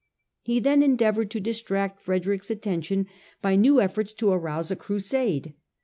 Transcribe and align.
He 0.41 0.59
then 0.59 0.81
endeavoured 0.81 1.29
to 1.29 1.39
distract 1.39 2.01
Frederick's 2.01 2.49
attention 2.49 3.05
by 3.39 3.55
new 3.55 3.79
efforts 3.79 4.13
to 4.13 4.31
arouse 4.31 4.71
a 4.71 4.75
Crusade. 4.75 5.53